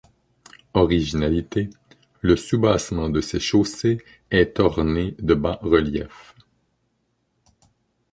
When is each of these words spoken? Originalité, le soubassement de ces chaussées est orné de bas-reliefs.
Originalité, 0.73 1.69
le 2.21 2.35
soubassement 2.35 3.07
de 3.07 3.21
ces 3.21 3.39
chaussées 3.39 4.03
est 4.31 4.59
orné 4.59 5.13
de 5.19 5.35
bas-reliefs. 5.35 6.33